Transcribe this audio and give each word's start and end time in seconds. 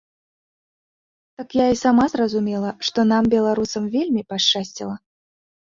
Так 1.41 1.49
я 1.63 1.67
і 1.75 1.79
сама 1.83 2.05
зразумела, 2.15 2.69
што 2.89 2.99
нам, 3.11 3.23
беларусам, 3.35 3.83
вельмі 3.99 4.21
пашчасціла. 4.35 4.95